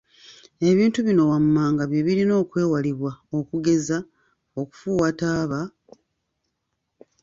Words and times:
Ebintu 0.69 0.99
bino 1.07 1.23
wammanga 1.31 1.83
bye 1.91 2.01
birina 2.07 2.33
okwewalibwa 2.43 3.11
okugeza; 3.39 3.97
okufuuwa 4.61 5.09
taaba, 5.19 5.61